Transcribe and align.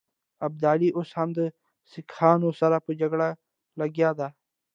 ابدالي 0.47 0.89
اوس 0.97 1.09
هم 1.17 1.29
د 1.37 1.39
سیکهانو 1.91 2.49
سره 2.61 2.77
په 2.85 2.91
جګړو 2.99 3.29
لګیا 3.79 4.09
دی. 4.19 4.29